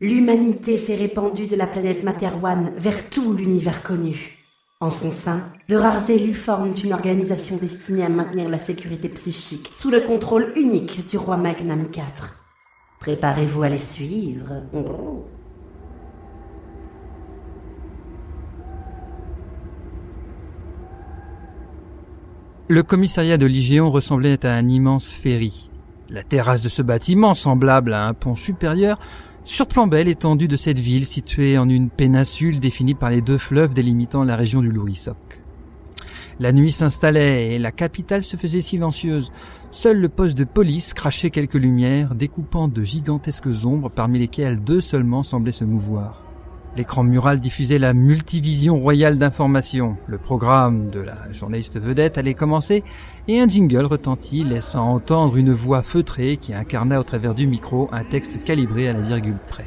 [0.00, 4.36] L'humanité s'est répandue de la planète Materwan vers tout l'univers connu.
[4.78, 9.72] En son sein, de rares élus forment une organisation destinée à maintenir la sécurité psychique
[9.76, 12.04] sous le contrôle unique du roi Magnam IV.
[13.00, 14.62] Préparez-vous à les suivre.
[22.68, 25.70] Le commissariat de l'Igéon ressemblait à un immense ferry.
[26.08, 29.00] La terrasse de ce bâtiment, semblable à un pont supérieur,
[29.48, 34.22] surplombait l'étendue de cette ville située en une péninsule définie par les deux fleuves délimitant
[34.22, 35.16] la région du Lourisoc.
[36.38, 39.32] La nuit s'installait et la capitale se faisait silencieuse.
[39.70, 44.80] Seul le poste de police crachait quelques lumières, découpant de gigantesques ombres parmi lesquelles deux
[44.80, 46.27] seulement semblaient se mouvoir.
[46.78, 49.96] L'écran mural diffusait la multivision royale d'information.
[50.06, 52.84] Le programme de la journaliste vedette allait commencer
[53.26, 57.88] et un jingle retentit, laissant entendre une voix feutrée qui incarna au travers du micro
[57.90, 59.64] un texte calibré à la virgule près.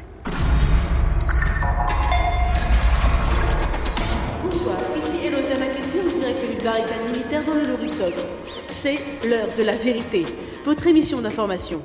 [9.62, 10.26] La vérité,
[10.64, 11.80] votre émission d'information.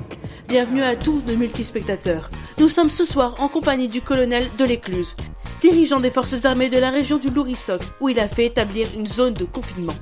[0.47, 2.29] Bienvenue à tous nos multispectateurs.
[2.57, 5.15] Nous sommes ce soir en compagnie du colonel de l'Écluse,
[5.61, 9.05] dirigeant des forces armées de la région du Lourisoc, où il a fait établir une
[9.05, 9.93] zone de confinement.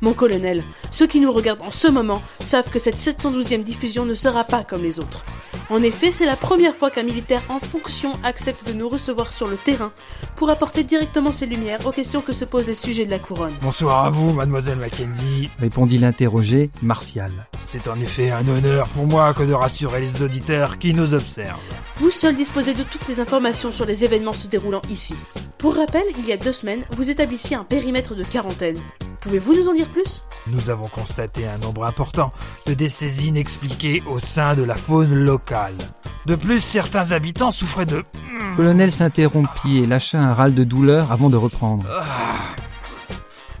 [0.00, 4.14] Mon colonel, ceux qui nous regardent en ce moment savent que cette 712e diffusion ne
[4.14, 5.24] sera pas comme les autres.
[5.68, 9.48] En effet, c'est la première fois qu'un militaire en fonction accepte de nous recevoir sur
[9.48, 9.90] le terrain
[10.36, 13.54] pour apporter directement ses lumières aux questions que se posent les sujets de la couronne.
[13.62, 15.50] Bonsoir à vous, mademoiselle Mackenzie.
[15.58, 17.32] Répondit l'interrogé, Martial.
[17.66, 21.58] C'est en effet un honneur pour moi que de rassurer les auditeurs qui nous observent.
[21.96, 25.14] Vous seul disposez de toutes les informations sur les événements se déroulant ici.
[25.58, 28.78] Pour rappel, il y a deux semaines, vous établissiez un périmètre de quarantaine.
[29.26, 30.22] Pouvez-vous nous en dire plus?
[30.46, 32.32] Nous avons constaté un nombre important
[32.68, 35.74] de décès inexpliqués au sein de la faune locale.
[36.26, 37.96] De plus, certains habitants souffraient de...
[37.96, 41.84] Le colonel s'interrompit et lâcha un râle de douleur avant de reprendre.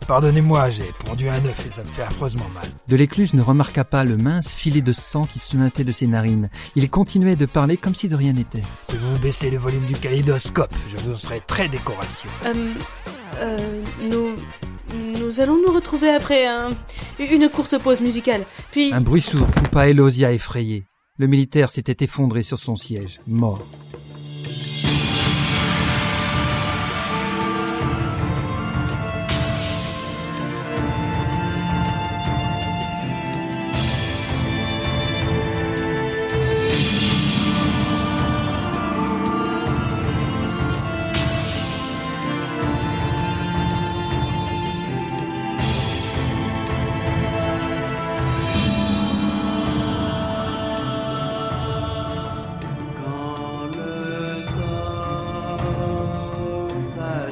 [0.06, 2.68] Pardonnez-moi, j'ai pondu un œuf et ça me fait affreusement mal.
[2.86, 6.48] De l'écluse ne remarqua pas le mince filet de sang qui suintait de ses narines.
[6.76, 8.62] Il continuait de parler comme si de rien n'était.
[8.86, 12.30] Pouvez-vous baisser le volume du kaléidoscope Je vous serai très décoration.
[12.44, 12.72] Euh,
[13.38, 13.56] euh,
[14.08, 14.34] nous,
[15.18, 16.70] nous allons nous retrouver après un,
[17.18, 18.42] une courte pause musicale.
[18.72, 20.84] Puis, Un bruit sourd coupa Elosia effrayée.
[21.18, 23.62] Le militaire s'était effondré sur son siège, mort.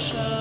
[0.04, 0.33] show.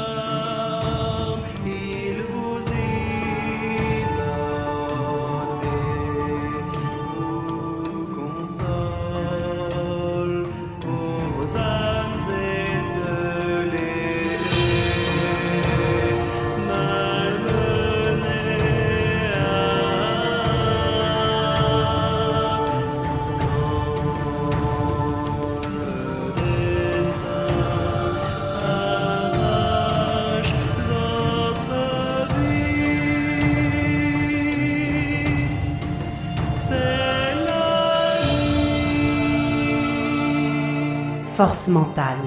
[41.35, 42.19] Force mentale,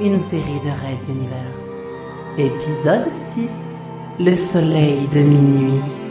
[0.00, 1.72] une série de Red Universe.
[2.38, 3.50] Épisode 6.
[4.18, 6.05] Le soleil de minuit.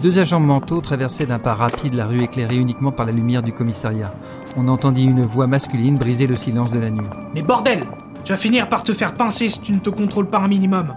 [0.00, 3.52] Deux agents mentaux traversaient d'un pas rapide la rue éclairée uniquement par la lumière du
[3.52, 4.12] commissariat.
[4.56, 7.06] On entendit une voix masculine briser le silence de la nuit.
[7.34, 7.86] Mais bordel
[8.24, 10.94] Tu vas finir par te faire pincer si tu ne te contrôles pas un minimum.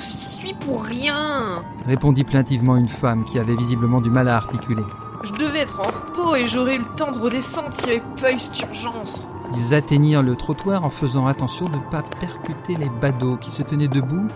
[0.00, 4.84] J'y suis pour rien Répondit plaintivement une femme qui avait visiblement du mal à articuler.
[5.24, 8.20] Je devais être en repos et j'aurais eu le temps de redescendre s'il n'y avait
[8.20, 9.28] pas eu cette urgence.
[9.56, 13.62] Ils atteignirent le trottoir en faisant attention de ne pas percuter les badauds qui se
[13.62, 14.26] tenaient debout,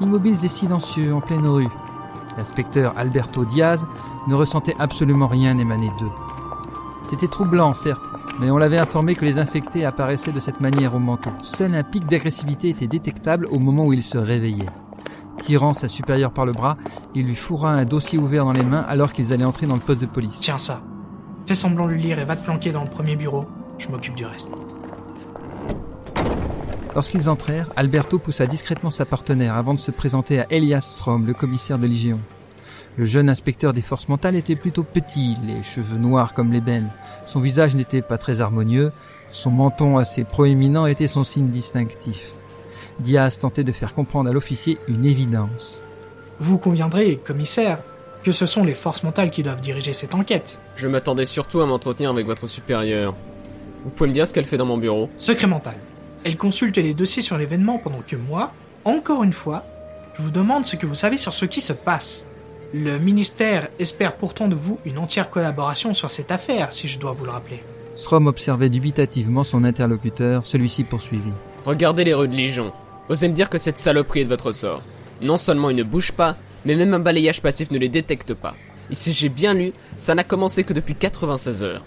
[0.00, 1.68] immobiles et silencieux en pleine rue.
[2.36, 3.86] L'inspecteur Alberto Diaz
[4.28, 6.10] ne ressentait absolument rien émaner d'eux.
[7.08, 8.02] C'était troublant, certes,
[8.40, 11.30] mais on l'avait informé que les infectés apparaissaient de cette manière au manteau.
[11.42, 14.66] Seul un pic d'agressivité était détectable au moment où il se réveillait.
[15.40, 16.74] Tirant sa supérieure par le bras,
[17.14, 19.80] il lui fourra un dossier ouvert dans les mains alors qu'ils allaient entrer dans le
[19.80, 20.38] poste de police.
[20.40, 20.80] Tiens ça.
[21.46, 23.46] Fais semblant de le lire et va te planquer dans le premier bureau.
[23.78, 24.50] Je m'occupe du reste.
[26.96, 31.34] Lorsqu'ils entrèrent, Alberto poussa discrètement sa partenaire avant de se présenter à Elias Strom, le
[31.34, 32.18] commissaire de l'Igéon.
[32.96, 36.88] Le jeune inspecteur des forces mentales était plutôt petit, les cheveux noirs comme l'ébène.
[37.26, 38.92] Son visage n'était pas très harmonieux,
[39.30, 42.32] son menton assez proéminent était son signe distinctif.
[42.98, 45.82] Diaz tentait de faire comprendre à l'officier une évidence.
[46.40, 47.80] Vous conviendrez, commissaire,
[48.24, 50.60] que ce sont les forces mentales qui doivent diriger cette enquête.
[50.76, 53.14] Je m'attendais surtout à m'entretenir avec votre supérieur.
[53.84, 55.10] Vous pouvez me dire ce qu'elle fait dans mon bureau?
[55.18, 55.74] Secret mental.
[56.26, 58.52] Elle consulte les dossiers sur l'événement pendant que moi,
[58.84, 59.64] encore une fois,
[60.16, 62.26] je vous demande ce que vous savez sur ce qui se passe.
[62.74, 67.12] Le ministère espère pourtant de vous une entière collaboration sur cette affaire, si je dois
[67.12, 67.62] vous le rappeler.
[67.94, 71.30] Strom observait dubitativement son interlocuteur, celui-ci poursuivit.
[71.64, 72.72] Regardez les rues de Lijon.
[73.08, 74.82] Osez me dire que cette saloperie est de votre sort.
[75.22, 76.34] Non seulement ils ne bougent pas,
[76.64, 78.56] mais même un balayage passif ne les détecte pas.
[78.90, 81.84] Et si j'ai bien lu, ça n'a commencé que depuis 96 heures.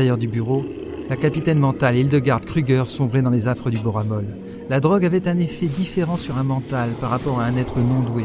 [0.00, 0.64] Du bureau,
[1.10, 4.24] la capitaine mentale Hildegard Kruger sombrait dans les affres du boramol.
[4.70, 8.00] La drogue avait un effet différent sur un mental par rapport à un être non
[8.00, 8.24] doué,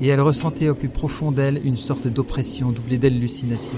[0.00, 3.76] et elle ressentait au plus profond d'elle une sorte d'oppression doublée d'hallucination.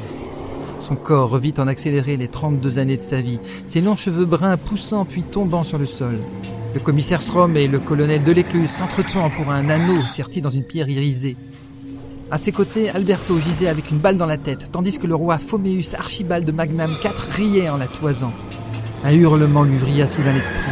[0.81, 4.59] Son corps revit en accéléré les 32 années de sa vie, ses longs cheveux bruns
[4.59, 6.19] poussant puis tombant sur le sol.
[6.75, 10.91] Le commissaire Strom et le colonel Delécluse s'entretuant pour un anneau serti dans une pierre
[10.91, 11.39] irisée.
[12.31, 15.39] À ses côtés, Alberto gisait avec une balle dans la tête, tandis que le roi
[15.39, 18.33] Phoméus Archibald de Magnam IV riait en la toisant.
[19.03, 20.71] Un hurlement lui vrilla soudain l'esprit.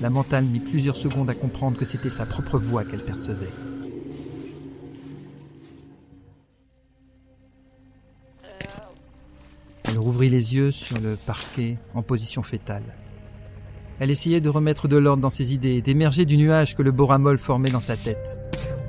[0.00, 3.50] La mentale mit plusieurs secondes à comprendre que c'était sa propre voix qu'elle percevait.
[9.88, 12.84] Elle rouvrit les yeux sur le parquet en position fétale.
[13.98, 17.38] Elle essayait de remettre de l'ordre dans ses idées d'émerger du nuage que le boramol
[17.38, 18.45] formait dans sa tête.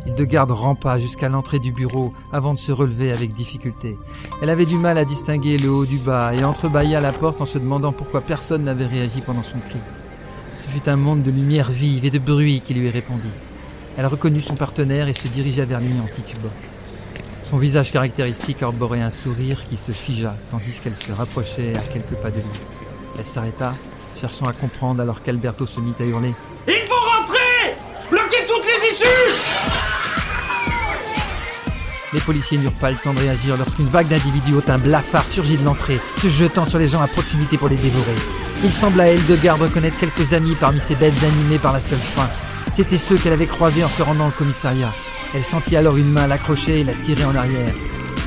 [0.07, 3.98] Hildegarde rampa jusqu'à l'entrée du bureau avant de se relever avec difficulté.
[4.42, 7.45] Elle avait du mal à distinguer le haut du bas et entrebâilla la porte en
[7.45, 9.80] se demandant pourquoi personne n'avait réagi pendant son cri.
[10.59, 13.30] Ce fut un monde de lumière vive et de bruit qui lui répondit.
[13.98, 16.54] Elle reconnut son partenaire et se dirigea vers lui en titubant.
[17.44, 22.15] Son visage caractéristique arborait un sourire qui se figea tandis qu'elle se rapprochait à quelques
[22.21, 22.59] pas de lui.
[23.19, 23.74] Elle s'arrêta,
[24.19, 26.33] cherchant à comprendre alors qu'Alberto se mit à hurler.
[26.68, 27.75] Il faut rentrer
[28.09, 29.56] Bloquez toutes les issues
[32.13, 35.57] Les policiers n'eurent pas le temps de réagir lorsqu'une vague d'individus au teint blafard surgit
[35.57, 38.15] de l'entrée, se jetant sur les gens à proximité pour les dévorer.
[38.63, 42.30] Il sembla à Hildegarde reconnaître quelques amis parmi ces bêtes animées par la seule faim.
[42.71, 44.94] C'étaient ceux qu'elle avait croisés en se rendant au commissariat.
[45.36, 47.74] Elle sentit alors une main l'accrocher et la tirer en arrière.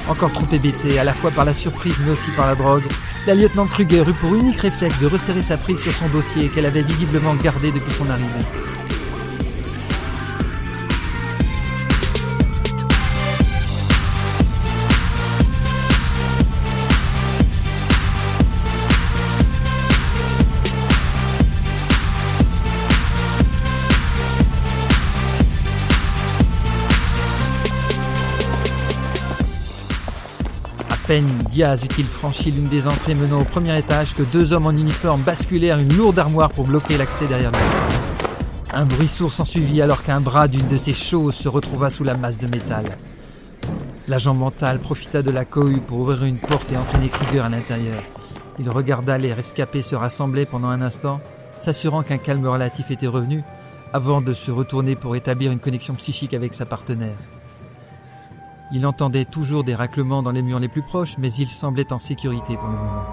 [0.09, 2.85] Encore trop hébétée, à la fois par la surprise mais aussi par la drogue,
[3.27, 6.67] la lieutenant Kruger eut pour unique réflexe de resserrer sa prise sur son dossier qu'elle
[6.67, 8.45] avait visiblement gardé depuis son arrivée.
[31.61, 35.21] Diaz eut-il franchi l'une des entrées menant au premier étage que deux hommes en uniforme
[35.21, 37.59] basculèrent une lourde armoire pour bloquer l'accès derrière lui.
[38.73, 42.17] Un bruit sourd s'ensuivit alors qu'un bras d'une de ces choses se retrouva sous la
[42.17, 42.87] masse de métal.
[44.09, 48.03] L'agent mental profita de la cohue pour ouvrir une porte et entraîner Krieger à l'intérieur.
[48.59, 51.21] Il regarda les rescapés se rassembler pendant un instant,
[51.59, 53.45] s'assurant qu'un calme relatif était revenu,
[53.93, 57.19] avant de se retourner pour établir une connexion psychique avec sa partenaire.
[58.73, 61.99] Il entendait toujours des raclements dans les murs les plus proches, mais il semblait en
[61.99, 63.05] sécurité pour le moment.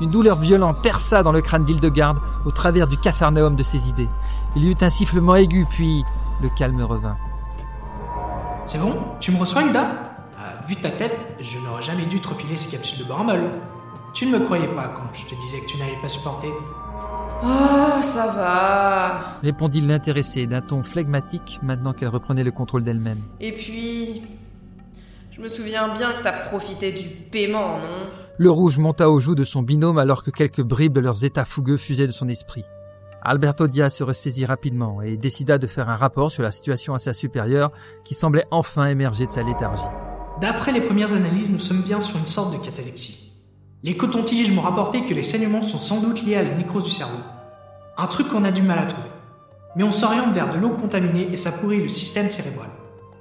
[0.00, 4.08] Une douleur violente perça dans le crâne d'Hildegarde au travers du capharnaüm de ses idées.
[4.56, 6.04] Il y eut un sifflement aigu, puis
[6.42, 7.16] le calme revint.
[8.64, 8.94] C'est bon?
[9.20, 10.14] Tu me reçois, Hilda?
[10.38, 13.42] Ah, Vu ta tête, je n'aurais jamais dû te refiler ces capsules de baramol.
[14.14, 16.50] Tu ne me croyais pas quand je te disais que tu n'allais pas supporter.
[17.44, 19.38] Oh, ça va.
[19.42, 23.20] Répondit l'intéressé d'un ton flegmatique maintenant qu'elle reprenait le contrôle d'elle-même.
[23.40, 24.22] Et puis,
[25.34, 28.06] je me souviens bien que t'as profité du paiement, non?
[28.36, 31.46] Le rouge monta aux joues de son binôme alors que quelques bribes de leurs états
[31.46, 32.64] fougueux fusaient de son esprit.
[33.22, 36.98] Alberto Diaz se ressaisit rapidement et décida de faire un rapport sur la situation à
[36.98, 37.70] sa supérieure
[38.04, 39.82] qui semblait enfin émerger de sa léthargie.
[40.40, 43.32] D'après les premières analyses, nous sommes bien sur une sorte de catalepsie.
[43.84, 46.90] Les cotons-tiges m'ont rapporté que les saignements sont sans doute liés à la nécrose du
[46.90, 47.18] cerveau.
[47.96, 49.08] Un truc qu'on a du mal à trouver.
[49.76, 52.68] Mais on s'oriente vers de l'eau contaminée et ça pourrit le système cérébral.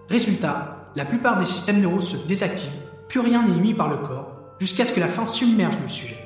[0.09, 2.69] Résultat, la plupart des systèmes neuraux se désactivent,
[3.07, 6.17] plus rien n'est émis par le corps, jusqu'à ce que la faim submerge le sujet.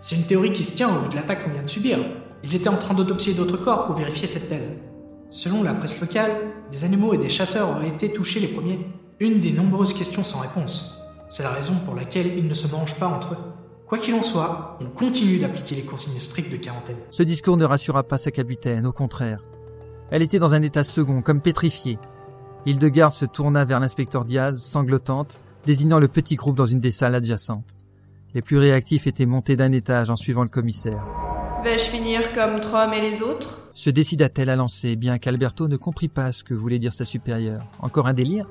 [0.00, 1.98] C'est une théorie qui se tient au vu de l'attaque qu'on vient de subir.
[2.42, 4.68] Ils étaient en train d'autopsier d'autres corps pour vérifier cette thèse.
[5.30, 6.30] Selon la presse locale,
[6.70, 8.86] des animaux et des chasseurs auraient été touchés les premiers.
[9.18, 11.00] Une des nombreuses questions sans réponse.
[11.28, 13.38] C'est la raison pour laquelle ils ne se mangent pas entre eux.
[13.88, 16.96] Quoi qu'il en soit, on continue d'appliquer les consignes strictes de quarantaine.
[17.10, 19.40] Ce discours ne rassura pas sa capitaine, au contraire.
[20.10, 21.98] Elle était dans un état second, comme pétrifiée.
[22.66, 27.14] Hildegarde se tourna vers l'inspecteur Diaz, sanglotante, désignant le petit groupe dans une des salles
[27.14, 27.76] adjacentes.
[28.32, 31.04] Les plus réactifs étaient montés d'un étage en suivant le commissaire.
[31.62, 33.60] Vais-je finir comme Trom et les autres?
[33.74, 37.62] Se décida-t-elle à lancer, bien qu'Alberto ne comprit pas ce que voulait dire sa supérieure.
[37.80, 38.46] Encore un délire?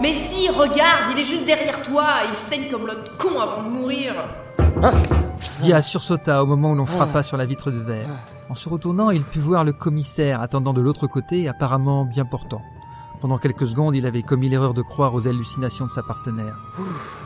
[0.00, 3.74] Mais si, regarde, il est juste derrière toi, il saigne comme l'autre con avant de
[3.74, 4.14] mourir.
[5.60, 8.08] Diaz sursauta au moment où l'on frappa sur la vitre de verre.
[8.48, 12.62] En se retournant, il put voir le commissaire attendant de l'autre côté, apparemment bien portant.
[13.20, 16.56] Pendant quelques secondes, il avait commis l'erreur de croire aux hallucinations de sa partenaire.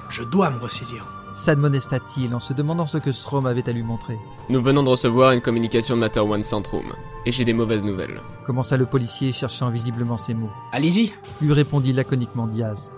[0.08, 1.06] Je dois me ressaisir.
[1.34, 4.18] S'admonesta-t-il en se demandant ce que Strom avait à lui montrer.
[4.48, 6.92] Nous venons de recevoir une communication de Matter One Centrum,
[7.24, 8.20] et j'ai des mauvaises nouvelles.
[8.44, 10.50] Commença le policier, cherchant visiblement ses mots.
[10.72, 11.12] Allez-y.
[11.40, 12.90] Lui répondit laconiquement Diaz.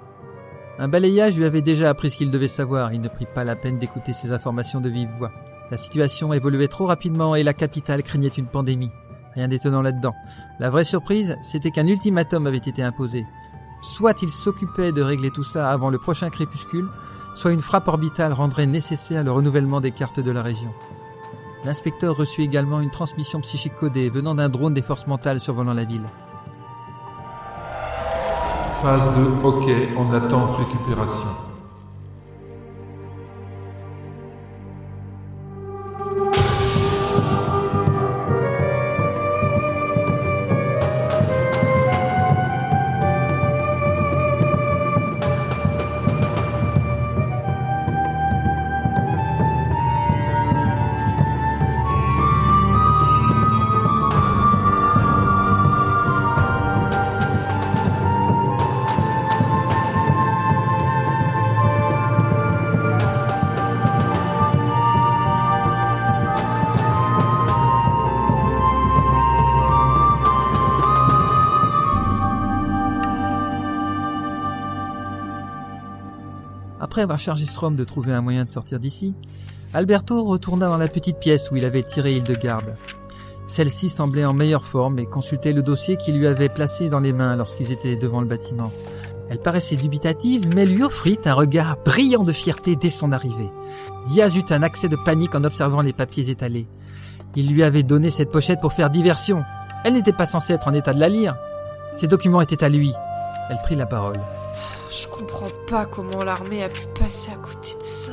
[0.78, 2.92] Un balayage lui avait déjà appris ce qu'il devait savoir.
[2.92, 5.30] Il ne prit pas la peine d'écouter ces informations de vive voix.
[5.70, 8.90] La situation évoluait trop rapidement et la capitale craignait une pandémie.
[9.34, 10.14] Rien d'étonnant là-dedans.
[10.58, 13.26] La vraie surprise, c'était qu'un ultimatum avait été imposé.
[13.80, 16.88] Soit il s'occupait de régler tout ça avant le prochain crépuscule,
[17.34, 20.70] soit une frappe orbitale rendrait nécessaire le renouvellement des cartes de la région.
[21.64, 25.84] L'inspecteur reçut également une transmission psychique codée venant d'un drone des forces mentales survolant la
[25.84, 26.06] ville.
[28.82, 31.28] Phase 2, ok, on attend récupération.
[76.92, 79.14] Après avoir chargé Strom de trouver un moyen de sortir d'ici,
[79.72, 82.74] Alberto retourna dans la petite pièce où il avait tiré Hildegarde.
[83.46, 87.14] Celle-ci semblait en meilleure forme et consultait le dossier qu'il lui avait placé dans les
[87.14, 88.70] mains lorsqu'ils étaient devant le bâtiment.
[89.30, 93.50] Elle paraissait dubitative, mais lui offrit un regard brillant de fierté dès son arrivée.
[94.08, 96.66] Diaz eut un accès de panique en observant les papiers étalés.
[97.36, 99.44] Il lui avait donné cette pochette pour faire diversion.
[99.86, 101.36] Elle n'était pas censée être en état de la lire.
[101.96, 102.92] Ces documents étaient à lui.
[103.48, 104.20] Elle prit la parole.
[104.92, 108.12] Je comprends pas comment l'armée a pu passer à côté de ça.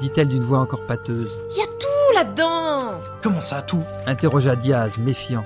[0.00, 1.38] dit-elle d'une voix encore pâteuse.
[1.56, 3.82] Y a tout là-dedans Comment ça, tout?
[4.06, 5.44] Interrogea Diaz, méfiant.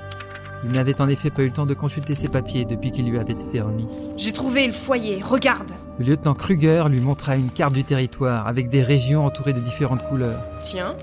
[0.65, 3.21] Il n'avait en effet pas eu le temps de consulter ses papiers depuis qu'ils lui
[3.21, 3.87] avaient été remis.
[4.17, 5.71] J'ai trouvé le foyer, regarde.
[6.01, 10.03] Le lieutenant Kruger lui montra une carte du territoire avec des régions entourées de différentes
[10.09, 10.41] couleurs.
[10.61, 10.97] Tiens,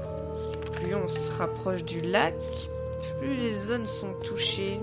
[0.74, 2.34] plus on se rapproche du lac,
[3.20, 4.82] plus les zones sont touchées.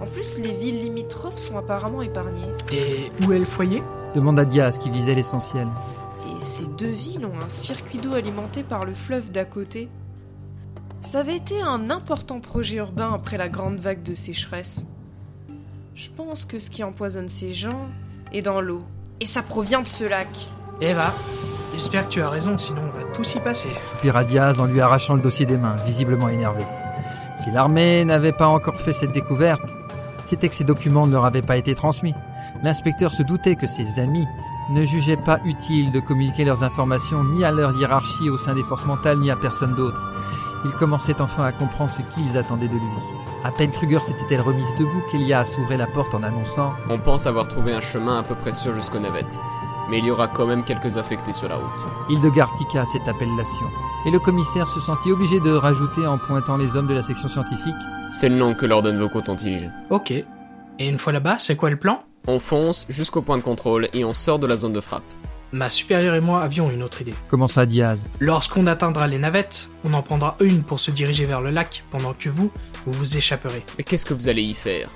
[0.00, 2.50] En plus, les villes limitrophes sont apparemment épargnées.
[2.72, 3.82] Et où est le foyer?
[4.14, 5.68] Demanda Diaz qui visait l'essentiel.
[6.26, 9.88] Et ces deux villes ont un circuit d'eau alimenté par le fleuve d'à côté.
[11.02, 14.86] Ça avait été un important projet urbain après la grande vague de sécheresse.
[15.94, 17.88] Je pense que ce qui empoisonne ces gens
[18.32, 18.82] est dans l'eau.
[19.20, 20.28] Et ça provient de ce lac.
[20.80, 21.14] Eva,
[21.72, 23.68] j'espère que tu as raison, sinon on va tous y passer.
[23.86, 26.64] Soupira Diaz en lui arrachant le dossier des mains, visiblement énervé.
[27.36, 29.70] Si l'armée n'avait pas encore fait cette découverte,
[30.24, 32.14] c'était que ces documents ne leur avaient pas été transmis.
[32.62, 34.26] L'inspecteur se doutait que ses amis
[34.70, 38.62] ne jugeaient pas utile de communiquer leurs informations ni à leur hiérarchie au sein des
[38.62, 40.00] forces mentales ni à personne d'autre.
[40.64, 42.80] Il commençait enfin à comprendre ce qu'ils attendaient de lui.
[43.44, 47.46] À peine Kruger s'était-elle remise debout qu'Elias ouvrait la porte en annonçant On pense avoir
[47.46, 49.38] trouvé un chemin à peu près sûr jusqu'aux navettes.
[49.94, 51.78] Mais il y aura quand même quelques affectés sur la route.
[52.08, 53.66] Hildegard tiqua cette appellation.
[54.04, 57.28] Et le commissaire se sentit obligé de rajouter en pointant les hommes de la section
[57.28, 57.76] scientifique
[58.10, 59.70] C'est le nom que leur donnent vos cotons-tiges.
[59.90, 60.10] Ok.
[60.10, 60.24] Et
[60.80, 62.02] une fois là-bas, c'est quoi le plan?
[62.26, 65.04] On fonce jusqu'au point de contrôle et on sort de la zone de frappe.
[65.52, 67.14] Ma supérieure et moi avions une autre idée.
[67.30, 68.04] commença Diaz.
[68.18, 72.14] Lorsqu'on atteindra les navettes, on en prendra une pour se diriger vers le lac, pendant
[72.14, 72.50] que vous,
[72.84, 73.62] vous vous échapperez.
[73.78, 74.88] Mais qu'est-ce que vous allez y faire?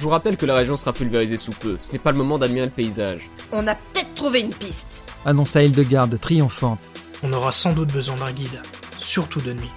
[0.00, 1.76] Je vous rappelle que la région sera pulvérisée sous peu.
[1.82, 3.28] Ce n'est pas le moment d'admirer le paysage.
[3.52, 5.04] On a peut-être trouvé une piste.
[5.26, 6.80] Annonça Hildegarde triomphante.
[7.22, 8.62] On aura sans doute besoin d'un guide,
[8.98, 9.70] surtout de nuit.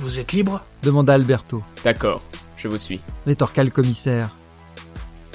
[0.00, 1.62] Vous êtes libre demanda Alberto.
[1.84, 2.20] D'accord,
[2.56, 3.00] je vous suis.
[3.28, 4.34] rétorqua le commissaire.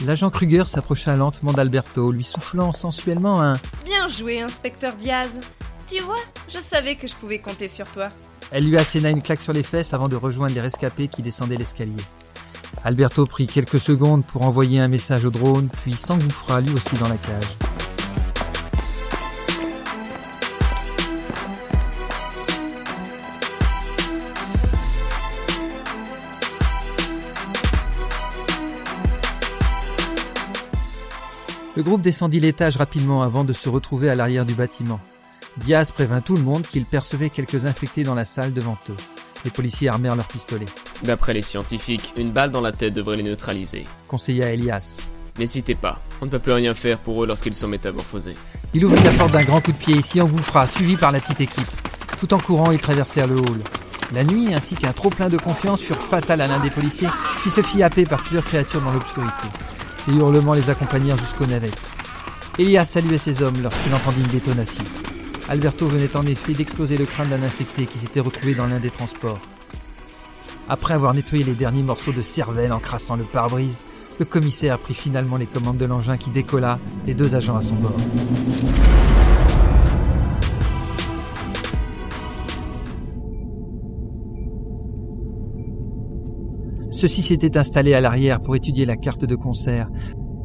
[0.05, 3.53] L'agent Kruger s'approcha lentement d'Alberto, lui soufflant sensuellement un
[3.85, 5.39] Bien joué, inspecteur Diaz.
[5.87, 6.19] Tu vois,
[6.49, 8.09] je savais que je pouvais compter sur toi.
[8.51, 11.55] Elle lui asséna une claque sur les fesses avant de rejoindre les rescapés qui descendaient
[11.55, 12.03] l'escalier.
[12.83, 17.07] Alberto prit quelques secondes pour envoyer un message au drone, puis s'engouffra lui aussi dans
[17.07, 17.57] la cage.
[31.75, 34.99] Le groupe descendit l'étage rapidement avant de se retrouver à l'arrière du bâtiment.
[35.57, 39.12] Diaz prévint tout le monde qu'il percevait quelques infectés dans la salle devant eux.
[39.45, 40.65] Les policiers armèrent leurs pistolets.
[41.03, 43.85] D'après les scientifiques, une balle dans la tête devrait les neutraliser.
[44.07, 45.01] Conseilla Elias.
[45.37, 48.35] N'hésitez pas, on ne peut plus rien faire pour eux lorsqu'ils sont métamorphosés.
[48.73, 51.19] Il ouvrit la porte d'un grand coup de pied et s'y engouffra, suivi par la
[51.19, 51.67] petite équipe.
[52.19, 53.61] Tout en courant, ils traversèrent le hall.
[54.13, 57.07] La nuit ainsi qu'un trop-plein de confiance furent fatales à l'un des policiers
[57.43, 59.47] qui se fit happer par plusieurs créatures dans l'obscurité.
[59.97, 61.81] Ses hurlements les accompagnèrent jusqu'aux navettes.
[62.59, 64.83] Elias saluait ses hommes lorsqu'il entendit une détonation.
[65.49, 68.89] Alberto venait en effet d'exploser le crâne d'un infecté qui s'était retrouvé dans l'un des
[68.89, 69.39] transports.
[70.69, 73.79] Après avoir nettoyé les derniers morceaux de cervelle en crassant le pare-brise,
[74.19, 77.75] le commissaire prit finalement les commandes de l'engin qui décolla, les deux agents à son
[77.75, 77.97] bord.
[86.89, 89.89] Ceux-ci s'étaient installés à l'arrière pour étudier la carte de concert.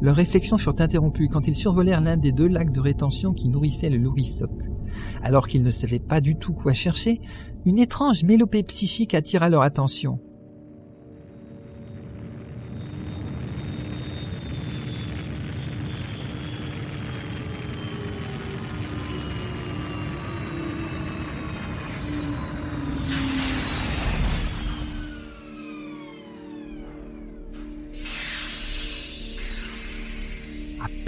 [0.01, 3.89] Leurs réflexions furent interrompues quand ils survolèrent l'un des deux lacs de rétention qui nourrissaient
[3.89, 4.51] le Lourisoc.
[5.21, 7.19] Alors qu'ils ne savaient pas du tout quoi chercher,
[7.65, 10.17] une étrange mélopée psychique attira leur attention.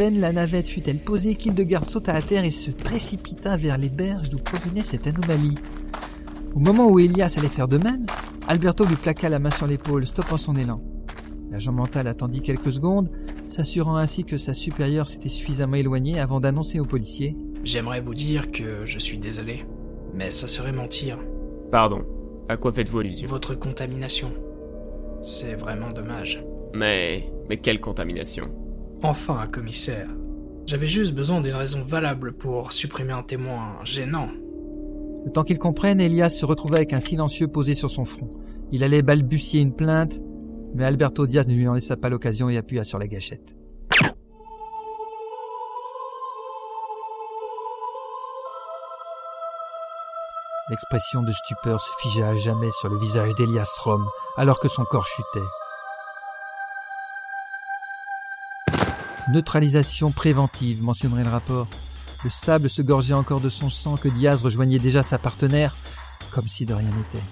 [0.01, 4.29] Peine la navette fut-elle posée qu'Hildegarde sauta à terre et se précipita vers les berges
[4.29, 5.59] d'où provenait cette anomalie.
[6.55, 8.07] Au moment où Elias allait faire de même,
[8.47, 10.77] Alberto lui plaqua la main sur l'épaule, stoppant son élan.
[11.51, 13.11] L'agent mental attendit quelques secondes,
[13.47, 17.37] s'assurant ainsi que sa supérieure s'était suffisamment éloignée avant d'annoncer aux policiers.
[17.63, 19.67] J'aimerais vous dire que je suis désolé,
[20.15, 21.19] mais ça serait mentir.
[21.71, 22.01] Pardon,
[22.49, 23.29] à quoi faites-vous allusion?
[23.29, 24.31] Votre contamination.
[25.21, 26.43] C'est vraiment dommage.
[26.73, 27.31] Mais...
[27.47, 28.49] mais quelle contamination?
[29.03, 30.09] Enfin, un commissaire.
[30.67, 34.29] J'avais juste besoin d'une raison valable pour supprimer un témoin gênant.
[35.25, 38.29] Le temps qu'il comprenne, Elias se retrouva avec un silencieux posé sur son front.
[38.71, 40.21] Il allait balbutier une plainte,
[40.75, 43.55] mais Alberto Diaz ne lui en laissa pas l'occasion et appuya sur la gâchette.
[50.69, 54.05] L'expression de stupeur se figea à jamais sur le visage d'Elias Rom,
[54.37, 55.45] alors que son corps chutait.
[59.31, 61.67] Neutralisation préventive, mentionnerait le rapport.
[62.25, 65.75] Le sable se gorgeait encore de son sang que Diaz rejoignait déjà sa partenaire,
[66.31, 67.23] comme si de rien n'était.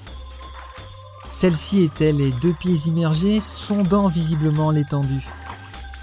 [1.31, 5.27] Celle-ci était les deux pieds immergés, sondant visiblement l'étendue.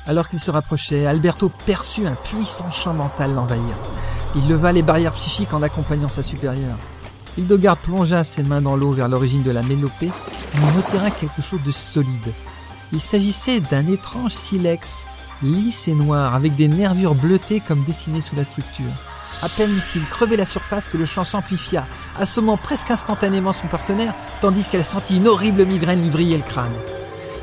[0.06, 3.74] Alors qu'il se rapprochait, Alberto perçut un puissant champ mental l'envahir.
[4.34, 6.76] Il leva les barrières psychiques en accompagnant sa supérieure.
[7.38, 10.10] Hildegard plongea ses mains dans l'eau vers l'origine de la mélopée
[10.54, 12.34] et en retira quelque chose de solide.
[12.92, 15.08] Il s'agissait d'un étrange silex,
[15.42, 18.92] lisse et noir, avec des nervures bleutées comme dessinées sous la structure.
[19.42, 21.86] À peine eut-il crevé la surface que le champ s'amplifia,
[22.18, 26.72] assommant presque instantanément son partenaire, tandis qu'elle sentit une horrible migraine lui vriller le crâne.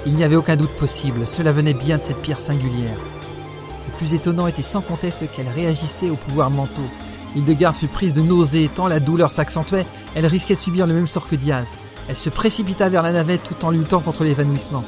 [0.05, 2.97] Il n'y avait aucun doute possible, cela venait bien de cette pierre singulière.
[3.87, 6.81] Le plus étonnant était sans conteste qu'elle réagissait aux pouvoirs mentaux.
[7.35, 11.07] Hildegard fut prise de nausées, tant la douleur s'accentuait, elle risquait de subir le même
[11.07, 11.73] sort que Diaz.
[12.09, 14.83] Elle se précipita vers la navette tout en luttant contre l'évanouissement.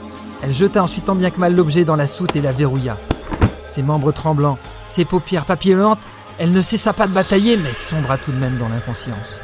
[0.46, 3.00] Elle jeta ensuite tant bien que mal l'objet dans la soute et la verrouilla.
[3.66, 5.98] Ses membres tremblants, ses paupières papillonnantes,
[6.38, 9.40] elle ne cessa pas de batailler, mais sombra tout de même dans l'inconscience.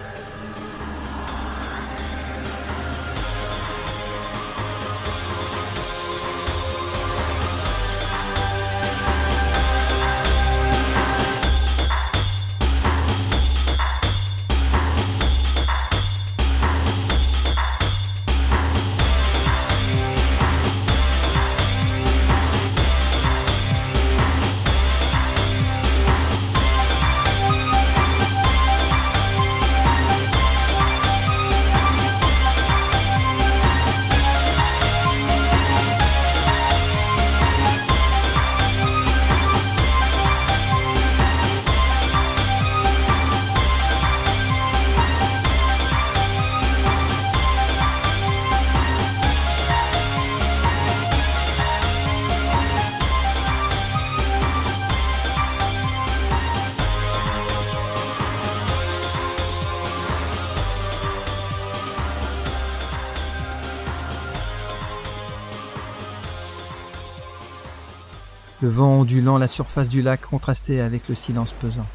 [68.85, 71.85] Ondulant la surface du lac contrastait avec le silence pesant.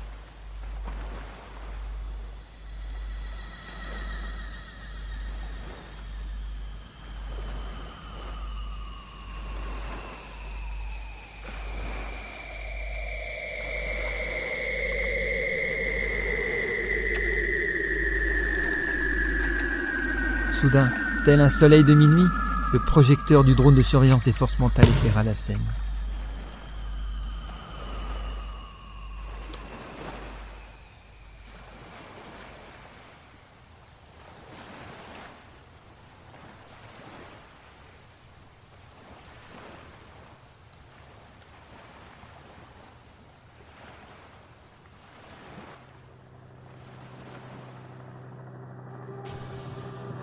[20.54, 20.90] Soudain,
[21.24, 22.22] tel un soleil de minuit,
[22.72, 25.60] le projecteur du drone de surveillance des forces mentales éclaira la scène.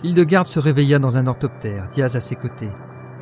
[0.04, 2.70] Hildegarde se réveilla dans un orthoptère, Diaz à ses côtés.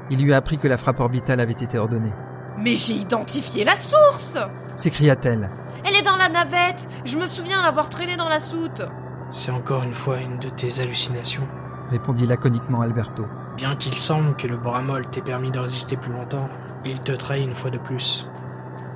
[0.10, 2.13] Il lui a appris que la frappe orbitale avait été ordonnée.
[2.58, 4.38] Mais j'ai identifié la source
[4.76, 5.50] S'écria-t-elle.
[5.86, 8.82] Elle est dans la navette Je me souviens l'avoir traînée dans la soute
[9.30, 11.48] C'est encore une fois une de tes hallucinations.
[11.91, 13.26] répondit laconiquement Alberto.
[13.58, 16.50] Bien qu'il semble que le boramol t'ait permis de résister plus longtemps,
[16.84, 18.28] il te trahit une fois de plus.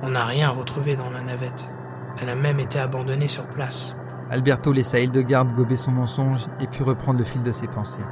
[0.02, 1.68] On n'a rien retrouvé dans la navette.
[2.20, 3.96] Elle a même été abandonnée sur place.
[4.30, 8.02] Alberto laissa Hildegarde gober son mensonge et put reprendre le fil de ses pensées.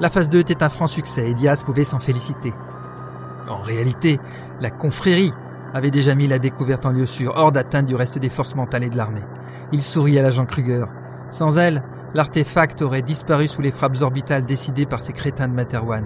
[0.00, 2.52] La phase 2 était un franc succès et Diaz pouvait s'en féliciter.
[3.48, 4.18] En réalité,
[4.60, 5.32] la confrérie
[5.74, 8.84] avait déjà mis la découverte en lieu sûr, hors d'atteinte du reste des forces mentales
[8.84, 9.24] et de l'armée.
[9.72, 10.86] Il sourit à l'agent Kruger.
[11.30, 11.82] Sans elle,
[12.14, 16.04] l'artefact aurait disparu sous les frappes orbitales décidées par ces crétins de Materwan.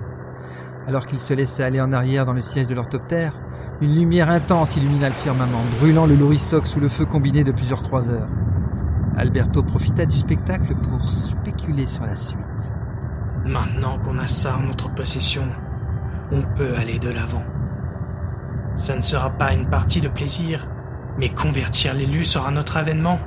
[0.86, 3.40] Alors qu'il se laissait aller en arrière dans le siège de l'orthoptère,
[3.80, 7.82] une lumière intense illumina le firmament, brûlant le Lorisoc sous le feu combiné de plusieurs
[7.82, 8.28] croiseurs.
[9.16, 12.76] Alberto profita du spectacle pour spéculer sur la suite.
[13.44, 15.44] Maintenant qu'on a ça en notre possession,
[16.30, 17.44] on peut aller de l'avant.
[18.74, 20.66] Ça ne sera pas une partie de plaisir,
[21.18, 23.18] mais convertir l'élu sera notre avènement.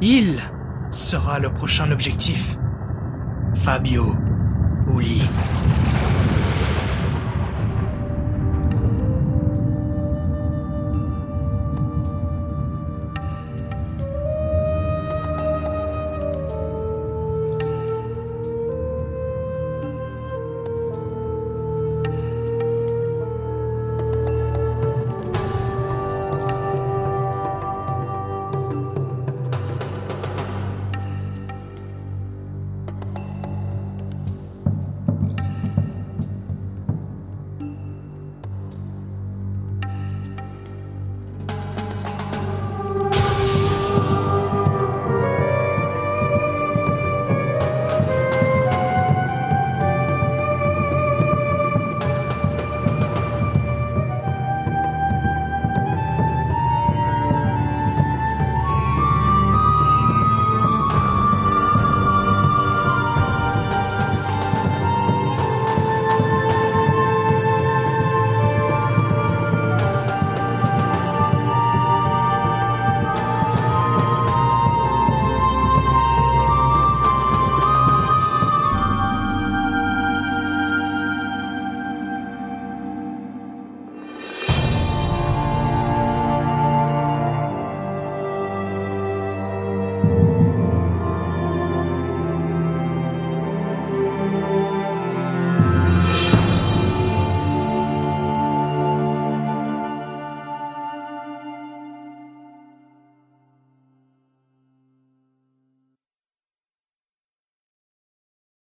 [0.00, 0.38] Il
[0.90, 2.56] sera le prochain objectif.
[3.54, 4.16] Fabio
[4.88, 5.22] Uli.